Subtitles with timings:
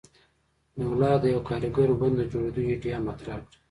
[0.79, 3.49] لولا د یوه کارګر ګوند د جوړېدو ایډیا مطرح کړه.